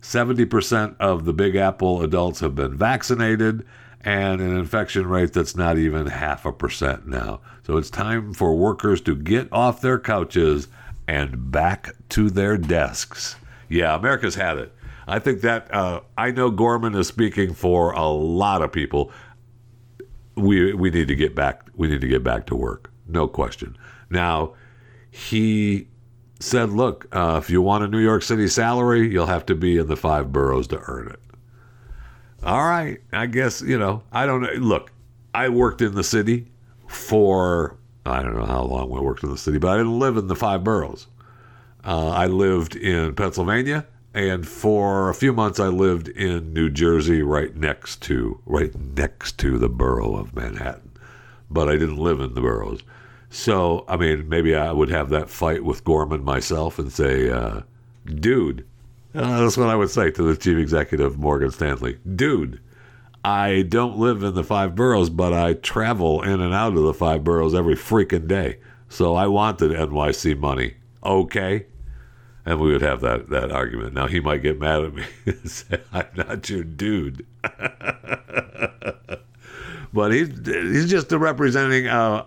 [0.00, 3.66] Seventy percent of the Big Apple adults have been vaccinated
[4.06, 7.40] and an infection rate that's not even half a percent now.
[7.64, 10.68] So it's time for workers to get off their couches
[11.08, 13.34] and back to their desks.
[13.68, 14.72] Yeah, America's had it.
[15.08, 19.10] I think that uh, I know Gorman is speaking for a lot of people.
[20.36, 21.68] We we need to get back.
[21.74, 22.92] We need to get back to work.
[23.08, 23.76] No question.
[24.08, 24.54] Now,
[25.10, 25.88] he
[26.38, 29.78] said, "Look, uh, if you want a New York City salary, you'll have to be
[29.78, 31.20] in the five boroughs to earn it."
[32.46, 34.52] All right, I guess, you know, I don't know.
[34.52, 34.92] Look,
[35.34, 36.46] I worked in the city
[36.86, 40.16] for, I don't know how long I worked in the city, but I didn't live
[40.16, 41.08] in the five boroughs.
[41.84, 47.22] Uh, I lived in Pennsylvania, and for a few months I lived in New Jersey,
[47.22, 50.92] right next to, right next to the borough of Manhattan.
[51.50, 52.82] But I didn't live in the boroughs.
[53.28, 57.62] So, I mean, maybe I would have that fight with Gorman myself and say, uh,
[58.06, 58.64] dude,
[59.14, 61.98] uh, that's what I would say to the chief executive, Morgan Stanley.
[62.14, 62.60] Dude,
[63.24, 66.94] I don't live in the five boroughs, but I travel in and out of the
[66.94, 68.58] five boroughs every freaking day.
[68.88, 70.74] So I wanted NYC money.
[71.02, 71.66] Okay.
[72.44, 73.94] And we would have that, that argument.
[73.94, 77.26] Now he might get mad at me and say, I'm not your dude.
[79.92, 82.26] but he's, he's just representing uh,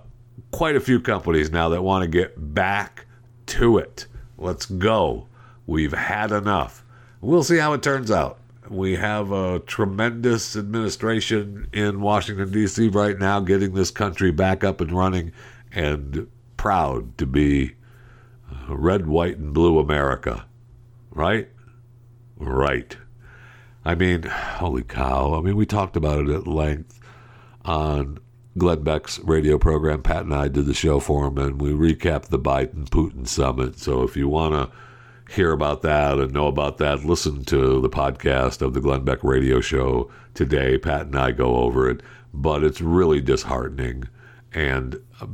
[0.52, 3.06] quite a few companies now that want to get back
[3.46, 4.06] to it.
[4.38, 5.29] Let's go.
[5.70, 6.84] We've had enough.
[7.22, 8.40] We'll see how it turns out.
[8.68, 12.88] We have a tremendous administration in Washington, D.C.
[12.88, 15.32] right now, getting this country back up and running,
[15.72, 16.28] and
[16.58, 17.76] proud to be
[18.52, 20.44] uh, red, white, and blue America.
[21.12, 21.50] Right?
[22.36, 22.98] Right.
[23.86, 25.36] I mean, holy cow.
[25.36, 27.00] I mean, we talked about it at length
[27.64, 28.18] on
[28.58, 30.02] Glenn Beck's radio program.
[30.02, 33.78] Pat and I did the show for him, and we recapped the Biden Putin summit.
[33.78, 34.76] So if you want to
[35.30, 39.24] hear about that and know about that, listen to the podcast of the Glenn Beck
[39.24, 40.78] radio show today.
[40.78, 42.02] Pat and I go over it,
[42.34, 44.06] but it's really disheartening.
[44.54, 45.28] And uh,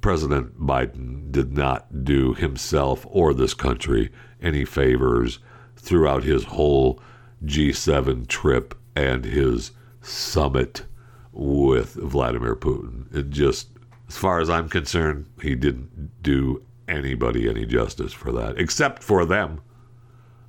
[0.00, 5.38] President Biden did not do himself or this country any favors
[5.76, 7.00] throughout his whole
[7.44, 10.84] G7 trip and his summit
[11.32, 13.14] with Vladimir Putin.
[13.14, 13.68] It just,
[14.08, 19.24] as far as I'm concerned, he didn't do anybody any justice for that, except for
[19.24, 19.60] them,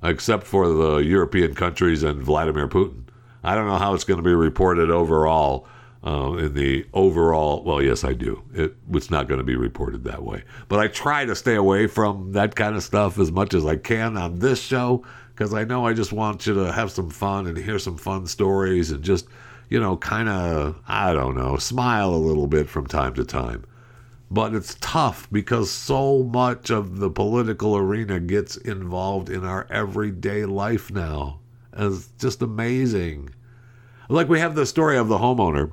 [0.02, 3.04] except for the European countries and Vladimir Putin.
[3.44, 5.66] I don't know how it's going to be reported overall.
[6.04, 8.42] Uh, in the overall, well, yes, I do.
[8.52, 10.42] It, it's not going to be reported that way.
[10.66, 13.76] But I try to stay away from that kind of stuff as much as I
[13.76, 17.46] can on this show because I know I just want you to have some fun
[17.46, 19.28] and hear some fun stories and just,
[19.68, 23.64] you know, kind of, I don't know, smile a little bit from time to time
[24.32, 30.46] but it's tough because so much of the political arena gets involved in our everyday
[30.46, 31.40] life now.
[31.72, 33.28] And It's just amazing.
[34.08, 35.72] Like we have the story of the homeowner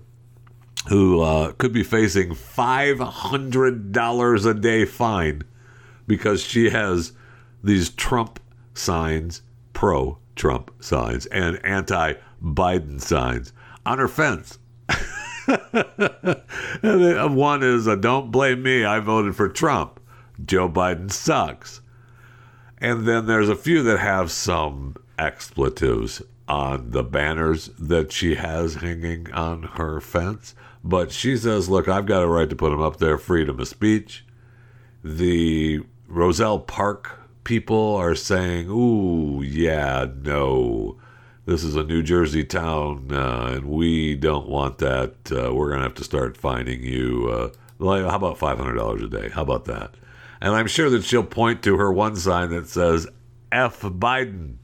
[0.89, 5.43] who uh, could be facing $500 a day fine
[6.05, 7.13] because she has
[7.63, 8.41] these Trump
[8.73, 9.41] signs,
[9.71, 13.53] pro Trump signs, and anti Biden signs
[13.85, 14.58] on her fence.
[16.81, 19.99] One is a don't blame me, I voted for Trump.
[20.45, 21.81] Joe Biden sucks.
[22.77, 28.75] And then there's a few that have some expletives on the banners that she has
[28.75, 30.55] hanging on her fence.
[30.83, 33.67] But she says, look, I've got a right to put them up there, freedom of
[33.67, 34.25] speech.
[35.03, 40.97] The Roselle Park people are saying, ooh, yeah, no
[41.49, 45.15] this is a New Jersey town, uh, and we don't want that.
[45.31, 47.27] Uh, we're going to have to start finding you.
[47.27, 49.29] Uh, like, how about $500 a day?
[49.29, 49.95] How about that?
[50.41, 53.07] And I'm sure that she'll point to her one sign that says
[53.51, 54.57] F Biden.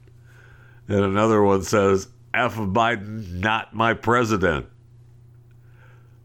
[0.88, 4.67] And another one says F Biden, not my president.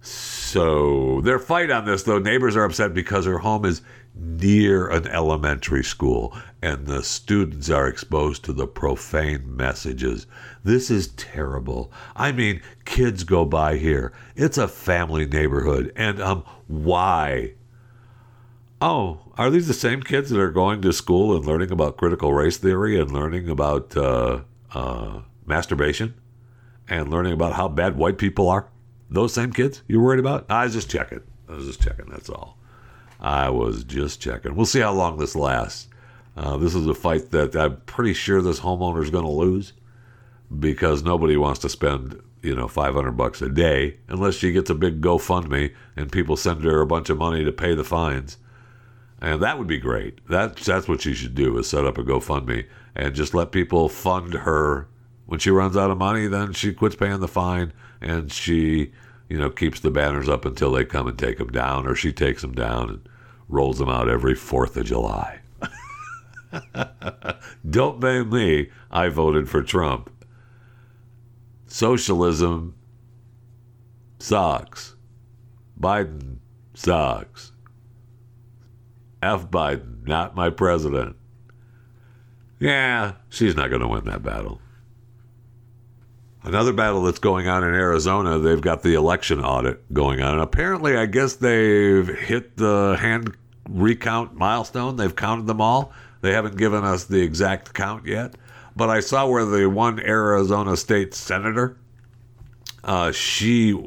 [0.02, 3.80] So their fight on this, though, neighbors are upset because her home is
[4.14, 10.26] near an elementary school and the students are exposed to the profane messages.
[10.62, 11.92] This is terrible.
[12.14, 14.12] I mean, kids go by here.
[14.36, 15.92] It's a family neighborhood.
[15.96, 17.54] And um why?
[18.82, 22.32] Oh, are these the same kids that are going to school and learning about critical
[22.32, 24.40] race theory and learning about uh,
[24.72, 26.14] uh, masturbation
[26.88, 28.68] and learning about how bad white people are?
[29.10, 30.46] Those same kids you're worried about?
[30.48, 31.20] I was just checking.
[31.46, 32.06] I was just checking.
[32.06, 32.56] That's all.
[33.20, 34.56] I was just checking.
[34.56, 35.88] We'll see how long this lasts.
[36.36, 39.72] Uh, this is a fight that I'm pretty sure this homeowner is going to lose
[40.58, 44.74] because nobody wants to spend you know 500 bucks a day unless she gets a
[44.74, 48.38] big GoFundMe and people send her a bunch of money to pay the fines.
[49.20, 50.26] And that would be great.
[50.28, 53.88] That's that's what she should do is set up a GoFundMe and just let people
[53.88, 54.88] fund her.
[55.26, 58.92] When she runs out of money, then she quits paying the fine and she,
[59.28, 62.12] you know, keeps the banners up until they come and take them down, or she
[62.12, 63.08] takes them down and
[63.48, 65.39] rolls them out every Fourth of July.
[67.68, 68.70] Don't blame me.
[68.90, 70.10] I voted for Trump.
[71.66, 72.74] Socialism
[74.18, 74.96] sucks.
[75.78, 76.38] Biden
[76.74, 77.52] sucks.
[79.22, 79.50] F.
[79.50, 81.16] Biden, not my president.
[82.58, 84.60] Yeah, she's not going to win that battle.
[86.42, 90.34] Another battle that's going on in Arizona, they've got the election audit going on.
[90.34, 93.36] And apparently, I guess they've hit the hand
[93.68, 94.96] recount milestone.
[94.96, 95.92] They've counted them all.
[96.20, 98.34] They haven't given us the exact count yet.
[98.76, 101.76] But I saw where the one Arizona state senator,
[102.84, 103.78] uh, she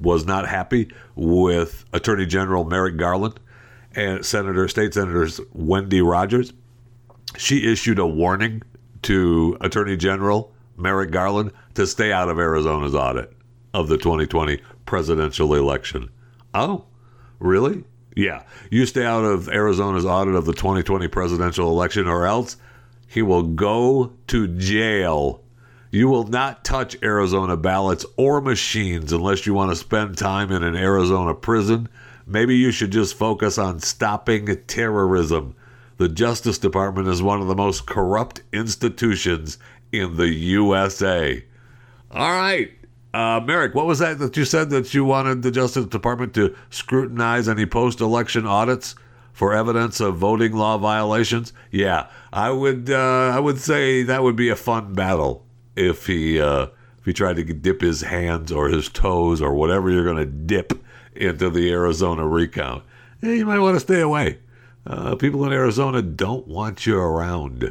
[0.00, 3.40] was not happy with Attorney General Merrick Garland
[3.94, 6.52] and Senator, State Senators Wendy Rogers.
[7.36, 8.62] She issued a warning
[9.02, 13.32] to Attorney General Merrick Garland to stay out of Arizona's audit
[13.74, 16.10] of the 2020 presidential election.
[16.54, 16.84] Oh,
[17.38, 17.84] really?
[18.14, 18.42] Yeah.
[18.70, 22.56] You stay out of Arizona's audit of the 2020 presidential election, or else
[23.06, 25.42] he will go to jail.
[25.90, 30.62] You will not touch Arizona ballots or machines unless you want to spend time in
[30.62, 31.88] an Arizona prison.
[32.26, 35.54] Maybe you should just focus on stopping terrorism.
[35.96, 39.58] The Justice Department is one of the most corrupt institutions
[39.90, 41.42] in the USA.
[42.10, 42.70] All right.
[43.14, 46.54] Uh, Merrick, what was that that you said that you wanted the Justice Department to
[46.70, 48.94] scrutinize any post election audits
[49.32, 51.52] for evidence of voting law violations?
[51.70, 56.40] Yeah, I would uh, I would say that would be a fun battle if he
[56.40, 56.66] uh,
[56.98, 60.26] if he tried to dip his hands or his toes or whatever you're going to
[60.26, 60.72] dip
[61.14, 62.84] into the Arizona recount.
[63.22, 64.38] Yeah, you might want to stay away.
[64.86, 67.70] Uh, people in Arizona don't want you around.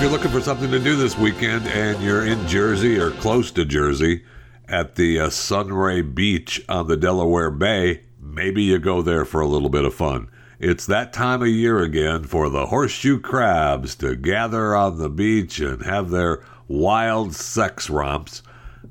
[0.00, 3.50] If you're looking for something to do this weekend and you're in Jersey or close
[3.50, 4.24] to Jersey
[4.66, 9.46] at the uh, Sunray Beach on the Delaware Bay, maybe you go there for a
[9.46, 10.30] little bit of fun.
[10.58, 15.60] It's that time of year again for the horseshoe crabs to gather on the beach
[15.60, 18.42] and have their wild sex romps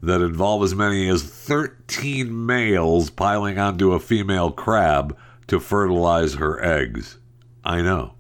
[0.04, 6.64] that involve as many as 13 males piling onto a female crab to fertilize her
[6.64, 7.18] eggs.
[7.66, 8.14] I know.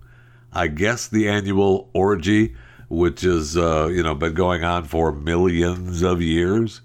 [0.52, 2.56] I guess the annual orgy,
[2.90, 6.82] which has uh, you know been going on for millions of years.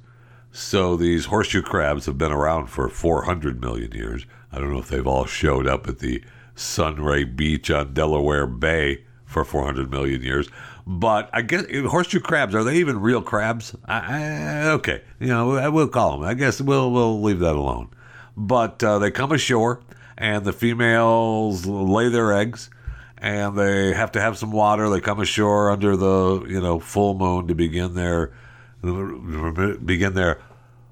[0.52, 4.24] So these horseshoe crabs have been around for 400 million years.
[4.52, 6.22] I don't know if they've all showed up at the
[6.54, 10.48] Sunray Beach on Delaware Bay for 400 million years,
[10.86, 13.74] but I guess horseshoe crabs are they even real crabs?
[13.86, 16.28] I, I, okay, you know we'll call them.
[16.28, 17.88] I guess we'll we'll leave that alone.
[18.36, 19.80] But uh, they come ashore,
[20.18, 22.68] and the females lay their eggs
[23.24, 24.90] and they have to have some water.
[24.90, 28.32] They come ashore under the you know full moon to begin their
[28.82, 30.42] begin their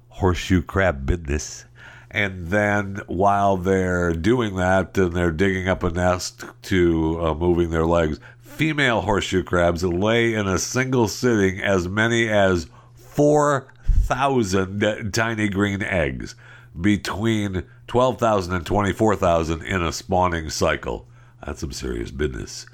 [0.09, 1.65] horseshoe crab business.
[2.09, 7.69] And then while they're doing that and they're digging up a nest to uh, moving
[7.69, 12.65] their legs, female horseshoe crabs lay in a single sitting as many as
[12.95, 16.33] 4,000 tiny green eggs,
[16.79, 21.05] between 12,000 and 24,000 in a spawning cycle.
[21.45, 22.65] That's some serious business.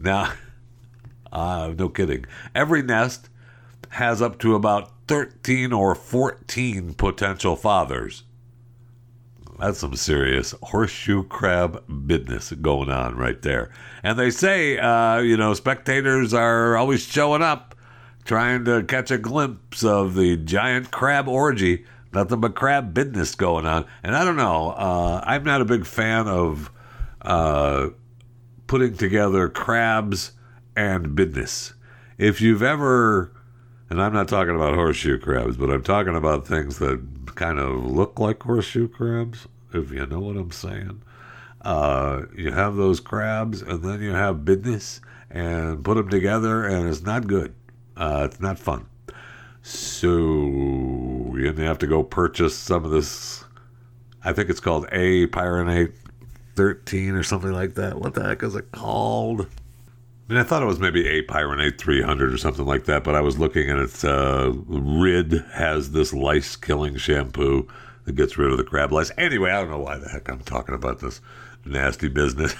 [0.00, 0.32] Now,
[1.32, 2.26] uh, no kidding.
[2.54, 3.28] Every nest
[3.90, 8.24] has up to about 13 or 14 potential fathers.
[9.58, 13.70] That's some serious horseshoe crab business going on right there.
[14.02, 17.74] And they say, uh, you know, spectators are always showing up
[18.24, 21.84] trying to catch a glimpse of the giant crab orgy.
[22.12, 23.84] Nothing but crab business going on.
[24.02, 26.70] And I don't know, uh, I'm not a big fan of
[27.22, 27.90] uh,
[28.74, 30.32] putting together crabs
[30.74, 31.74] and business.
[32.18, 33.30] If you've ever,
[33.88, 37.00] and I'm not talking about horseshoe crabs, but I'm talking about things that
[37.36, 41.02] kind of look like horseshoe crabs, if you know what I'm saying.
[41.60, 45.00] Uh, you have those crabs and then you have business
[45.30, 47.54] and put them together, and it's not good.
[47.96, 48.86] Uh, it's not fun.
[49.62, 50.16] So
[51.36, 53.44] you're have to go purchase some of this.
[54.24, 55.94] I think it's called A pyronate
[56.56, 57.98] 13 or something like that.
[57.98, 59.42] What the heck is it called?
[59.42, 63.14] I mean, I thought it was maybe A pyronate 300 or something like that, but
[63.14, 67.68] I was looking and it's uh, Rid has this lice killing shampoo
[68.04, 69.10] that gets rid of the crab lice.
[69.18, 71.20] Anyway, I don't know why the heck I'm talking about this
[71.66, 72.54] nasty business.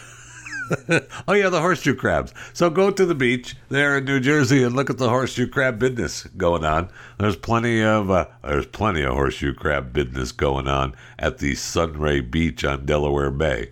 [1.28, 2.32] oh yeah, the horseshoe crabs.
[2.52, 5.78] So go to the beach there in New Jersey and look at the horseshoe crab
[5.78, 6.90] business going on.
[7.18, 12.20] There's plenty of uh, there's plenty of horseshoe crab business going on at the Sunray
[12.20, 13.70] Beach on Delaware Bay.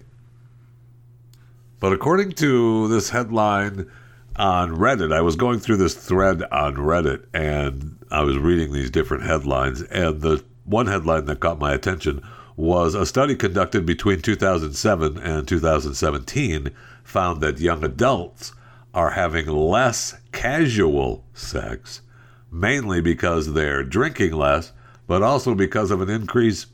[1.82, 3.90] But according to this headline
[4.36, 8.88] on Reddit, I was going through this thread on Reddit and I was reading these
[8.88, 12.22] different headlines and the one headline that caught my attention
[12.56, 16.70] was a study conducted between 2007 and 2017
[17.02, 18.52] found that young adults
[18.94, 22.00] are having less casual sex,
[22.48, 24.70] mainly because they're drinking less,
[25.08, 26.66] but also because of an increase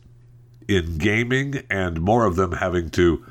[0.68, 3.24] in gaming and more of them having to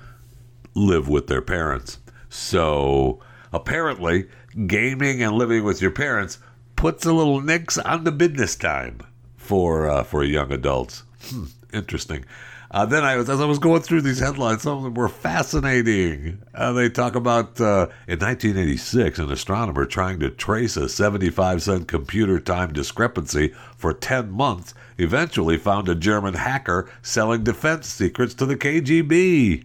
[0.78, 1.98] live with their parents.
[2.30, 3.20] So
[3.52, 4.28] apparently,
[4.68, 6.40] gaming and living with your parents
[6.76, 9.00] puts a little nix on the business time
[9.36, 11.04] for uh, for young adults.
[11.30, 12.26] Hmm, interesting.
[12.70, 15.08] Uh, then I was, as I was going through these headlines, some of them were
[15.08, 16.44] fascinating.
[16.54, 21.88] Uh, they talk about uh, in 1986, an astronomer trying to trace a 75 cent
[21.88, 28.46] computer time discrepancy for 10 months eventually found a German hacker selling defense secrets to
[28.46, 29.64] the KGB.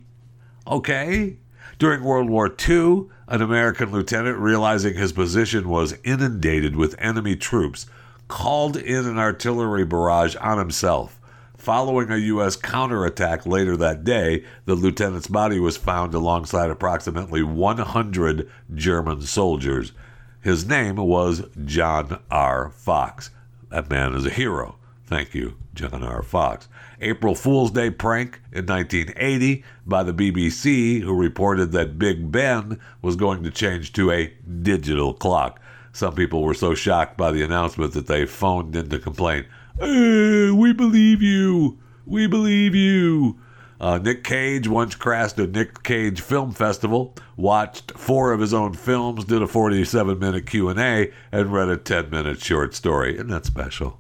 [0.67, 1.37] Okay.
[1.79, 7.87] During World War II, an American lieutenant, realizing his position was inundated with enemy troops,
[8.29, 11.19] called in an artillery barrage on himself.
[11.57, 12.57] Following a U.S.
[12.57, 19.93] counterattack later that day, the lieutenant's body was found alongside approximately 100 German soldiers.
[20.41, 22.71] His name was John R.
[22.71, 23.31] Fox.
[23.71, 24.77] That man is a hero.
[25.13, 26.23] Thank you, John R.
[26.23, 26.69] Fox.
[27.03, 33.15] April Fool's Day prank in 1980 by the BBC, who reported that Big Ben was
[33.15, 34.33] going to change to a
[34.63, 35.61] digital clock.
[35.93, 39.45] Some people were so shocked by the announcement that they phoned in to complain.
[39.79, 41.79] Uh, we believe you.
[42.07, 43.39] We believe you.
[43.83, 48.73] Uh, Nick Cage once crashed a Nick Cage Film Festival, watched four of his own
[48.73, 53.17] films, did a 47-minute Q&A, and read a 10-minute short story.
[53.17, 53.99] Isn't that special?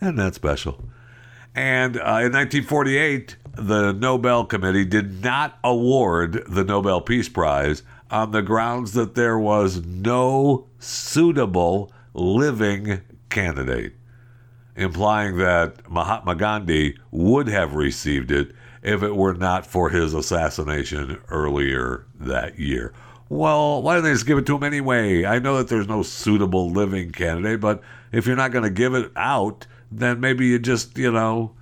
[0.00, 0.84] Isn't that special?
[1.54, 8.30] And uh, in 1948, the Nobel Committee did not award the Nobel Peace Prize on
[8.30, 13.94] the grounds that there was no suitable living candidate
[14.76, 21.18] implying that Mahatma Gandhi would have received it if it were not for his assassination
[21.28, 22.94] earlier that year.
[23.28, 25.24] Well, why don't they just give it to him anyway?
[25.24, 28.94] I know that there's no suitable living candidate, but if you're not going to give
[28.94, 31.52] it out, then maybe you just, you know,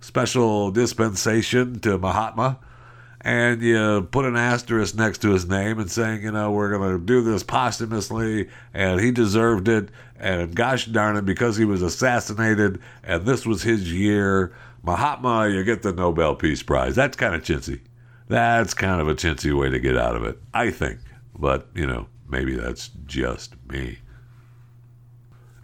[0.00, 2.58] special dispensation to Mahatma
[3.20, 6.92] and you put an asterisk next to his name and saying, you know, we're going
[6.92, 9.88] to do this posthumously and he deserved it.
[10.16, 15.64] And gosh darn it, because he was assassinated and this was his year, Mahatma, you
[15.64, 16.94] get the Nobel Peace Prize.
[16.94, 17.80] That's kind of chintzy.
[18.28, 21.00] That's kind of a chintzy way to get out of it, I think.
[21.36, 23.98] But, you know, maybe that's just me.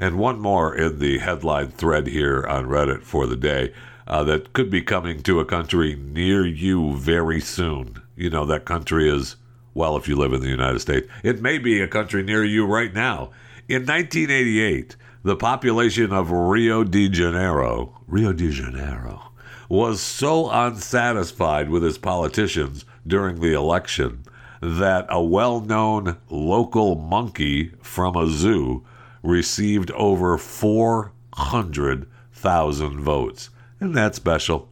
[0.00, 3.74] And one more in the headline thread here on Reddit for the day
[4.06, 8.00] uh, that could be coming to a country near you very soon.
[8.16, 9.36] You know, that country is,
[9.74, 12.64] well, if you live in the United States, it may be a country near you
[12.64, 13.30] right now.
[13.68, 19.32] In 1988, the population of Rio de Janeiro, Rio de Janeiro,
[19.68, 24.24] was so unsatisfied with its politicians during the election
[24.62, 28.82] that a well known local monkey from a zoo
[29.22, 33.50] received over 400,000 votes.
[33.80, 34.68] Isn't that special?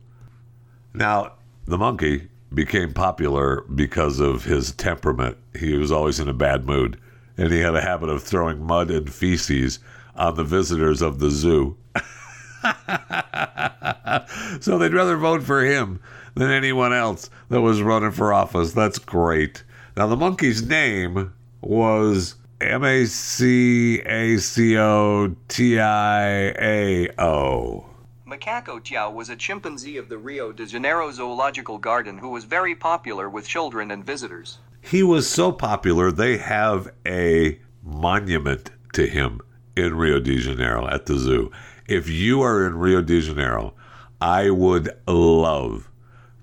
[0.95, 1.33] Now,
[1.67, 5.37] the monkey became popular because of his temperament.
[5.59, 6.99] He was always in a bad mood,
[7.37, 9.79] and he had a habit of throwing mud and feces
[10.17, 11.77] on the visitors of the zoo.
[14.61, 16.01] so they'd rather vote for him
[16.35, 18.73] than anyone else that was running for office.
[18.73, 19.63] That's great.
[19.97, 26.27] Now, the monkey's name was M A C A C O T I
[26.59, 27.87] A O.
[28.27, 32.75] Macaco Tiao was a chimpanzee of the Rio de Janeiro Zoological Garden who was very
[32.75, 34.59] popular with children and visitors.
[34.81, 39.41] He was so popular, they have a monument to him
[39.77, 41.53] in Rio de Janeiro at the zoo.
[41.87, 43.75] If you are in Rio de Janeiro,
[44.21, 45.89] I would love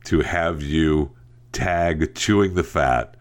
[0.05, 1.11] to have you
[1.51, 3.17] tag Chewing the Fat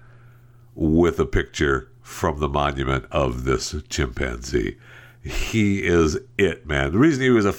[0.76, 4.76] with a picture from the monument of this chimpanzee.
[5.22, 6.92] He is it, man.
[6.92, 7.54] The reason he was a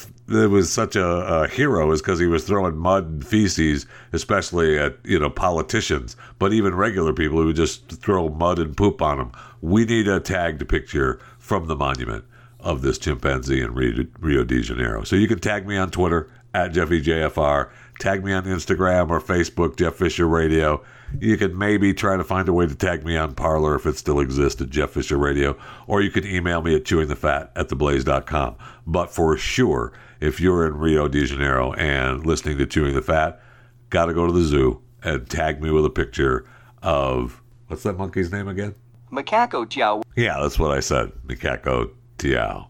[0.48, 4.98] was such a, a hero is because he was throwing mud and feces, especially at
[5.04, 9.32] you know politicians, but even regular people who just throw mud and poop on him.
[9.62, 12.26] We need a tagged picture from the monument
[12.60, 15.04] of this chimpanzee in Rio, Rio de Janeiro.
[15.04, 17.70] So you can tag me on Twitter at JeffyJFR,
[18.00, 20.84] tag me on Instagram or Facebook, Jeff Fisher Radio.
[21.20, 23.98] You can maybe try to find a way to tag me on Parler if it
[23.98, 28.56] still exists at Jeff Fisher Radio, or you can email me at chewingthefat at theblaze.com.
[28.86, 33.42] But for sure, if you're in Rio de Janeiro and listening to Chewing the Fat,
[33.90, 36.46] got to go to the zoo and tag me with a picture
[36.82, 38.76] of what's that monkey's name again?
[39.12, 41.12] Macaco Tiao Yeah, that's what I said.
[41.28, 42.68] Macaco Tiao.